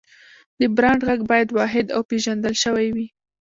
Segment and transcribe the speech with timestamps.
[0.59, 3.07] د برانډ غږ باید واحد او پېژندل شوی وي.